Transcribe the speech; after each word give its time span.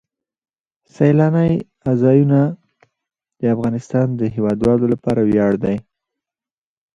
سیلانی 0.93 1.51
ځایونه 2.01 2.39
د 3.39 3.41
افغانستان 3.55 4.07
د 4.19 4.21
هیوادوالو 4.35 4.85
لپاره 4.93 5.21
ویاړ 5.29 5.53
دی. 5.63 5.75